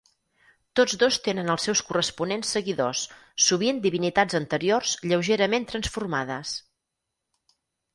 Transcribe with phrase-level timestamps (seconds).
[0.79, 3.05] Tots dos tenen els seus corresponents seguidors,
[3.51, 6.61] sovint divinitats anteriors lleugerament transformades.